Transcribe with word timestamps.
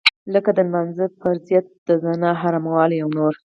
لکه 0.33 0.49
د 0.53 0.59
لمانځه 0.67 1.05
فرضيت 1.19 1.65
د 1.87 1.89
زنا 2.03 2.31
حراموالی 2.41 2.97
او 3.03 3.09
نور. 3.17 3.33